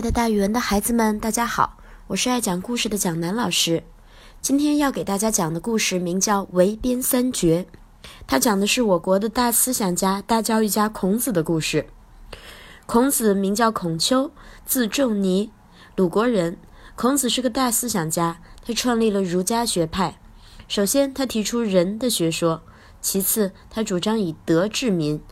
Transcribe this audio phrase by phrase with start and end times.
[0.00, 1.76] 的大语文的孩子们，大家好，
[2.06, 3.82] 我是爱讲故事的蒋楠老师。
[4.40, 7.66] 今天要给大家讲的故事名叫《围边三绝》，
[8.26, 11.86] 它讲的是我国的大思想家、大教育家孔子的故事。
[12.86, 14.30] 孔子名叫孔丘，
[14.64, 15.50] 字仲尼，
[15.96, 16.56] 鲁国人。
[16.96, 20.18] 孔子是个大思想家，他创立了儒家学派。
[20.66, 22.62] 首先，他提出仁的学说；
[23.02, 25.22] 其次，他主张以德治民，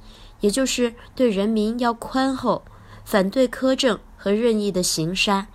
[0.41, 2.65] 也就是对人民要宽厚，
[3.09, 3.99] 反对苛政。
[4.21, 5.47] 和任意的行杀，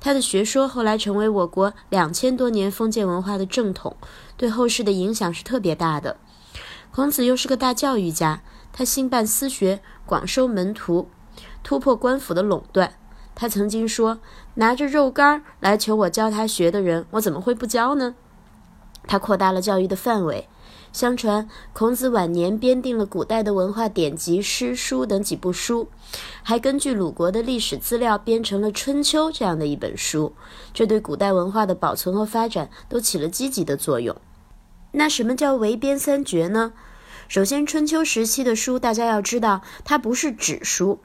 [0.00, 3.94] 他的学说后来成为我国两千多年封建文化的正统，
[4.38, 6.16] 对后世的影响是特别大的。
[6.90, 8.40] 孔子又是个大教育家，
[8.72, 11.10] 他兴办私学，广收门徒，
[11.62, 12.94] 突破官府的垄断。
[13.34, 14.18] 他曾经说
[14.56, 18.14] ：“拿着肉干来求我教他学的人，我怎么会不教呢？”
[19.06, 20.48] 他扩大了教育的范围。
[20.96, 25.88] 相传，孔子晚年编定了古代的文化典籍、诗书等几部书，
[26.42, 30.32] 还根据鲁国的历史资料编成了《春秋》这样的一本书，
[30.72, 34.16] 这对古代文化的保存和发展都起了积极的作用。
[34.92, 36.72] 那什么叫围边三绝呢？
[37.28, 41.00] 首先，春秋时期的书，大家要知道，它不是纸书，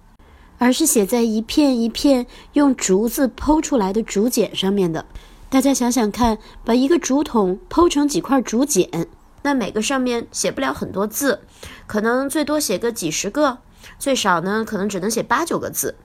[0.58, 5.06] 而是写在一片一片用竹子剖出来的竹简上面的。
[5.50, 9.10] 大家想想看，把一个竹筒剖成几块竹简。
[9.44, 11.42] 那每个上面写不了很多字，
[11.88, 13.60] 可能最多写个几十个，
[13.98, 15.96] 最少呢可能只能写八九个字。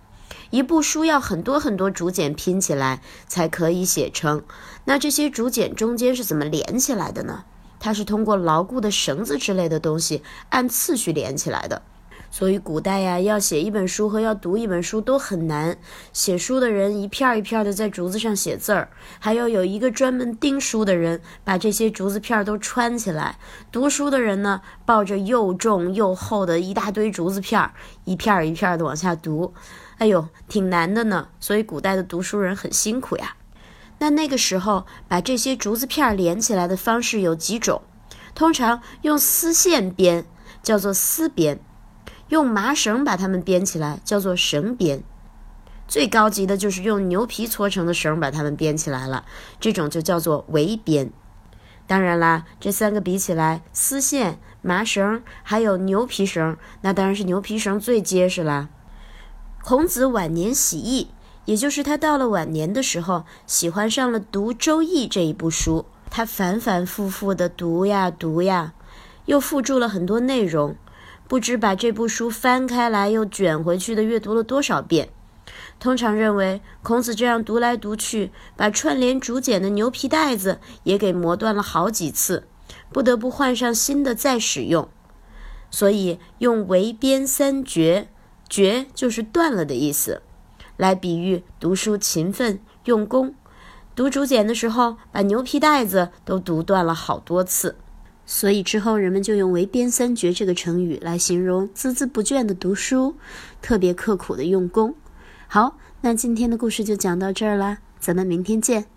[0.50, 4.42] 一部书要很多很多竹简拼起来才可以写成。
[4.84, 7.44] 那这些竹简中间是怎么连起来的呢？
[7.78, 11.82] 它是通过牢固的绳子之类的东西按次序连起来的。
[12.30, 15.78] 所以古代呀，要写一本书和要读一本书都很难。
[16.12, 23.38] 写书的人一片一片的在竹子上写字儿，还要有一个专门钉书的人把这些竹子片都穿起来。
[23.72, 27.72] 读书的人呢，抱着又重又厚的一大堆竹子片儿，
[28.04, 29.54] 一片一片的往下读。
[29.98, 31.28] 哎呦，挺难的呢。
[31.40, 33.36] 所以古代的读书人很辛苦呀。
[33.98, 37.80] 那那个时候把这些竹子片连起来的方式有几种，
[38.34, 40.26] 通常用丝线编，
[40.62, 41.58] 叫做丝编。
[42.28, 45.02] 用麻绳把它们编起来，叫做绳编。
[45.88, 49.24] 最高级的就是用牛皮搓成的绳把它们编起来了，
[49.60, 51.12] 这种就叫做围编。
[51.86, 58.68] 当然啦，这三个比起来，丝线、麻绳还有牛皮绳，那当然是牛皮绳最结实啦。
[59.62, 61.10] 孔子晚年喜艺，
[61.44, 68.74] 也就是他到了晚年的时候，喜欢上了读《周易》这一部书，他反反复复的读呀读呀，
[69.26, 70.74] 又附注了很多内容。
[71.28, 75.08] 不知把这部书翻开来又卷回去的阅读了多少遍。
[75.78, 82.46] 通常认为，孔子这样读来读去，把串联竹简的牛皮带子也给磨断了好几次，
[82.92, 84.88] 不得不换上新的再使用。
[85.70, 88.08] 所以用“围边三绝
[88.48, 90.22] ”，“绝”就是断了的意思，
[90.76, 93.34] 来比喻读书勤奋用功。
[93.94, 97.76] 读竹简的时候，把牛皮带子都读断了好多次。
[98.26, 103.14] 所以之后人们就用“围边三绝”这个成语来形容孜孜不倦的读书，
[103.62, 104.94] 特别刻苦的用功。
[105.46, 108.95] 好，那今天的故事就讲到这儿啦，咱们明天见。